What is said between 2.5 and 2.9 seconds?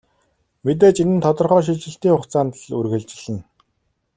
л